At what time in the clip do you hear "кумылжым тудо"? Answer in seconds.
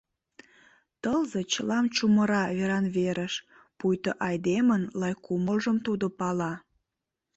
5.25-6.05